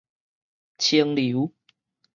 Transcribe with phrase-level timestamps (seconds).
[0.79, 1.53] 清流